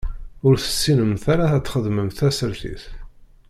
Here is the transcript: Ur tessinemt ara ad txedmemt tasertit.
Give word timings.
Ur 0.47 0.55
tessinemt 0.57 1.23
ara 1.33 1.45
ad 1.55 1.63
txedmemt 1.63 2.15
tasertit. 2.19 2.83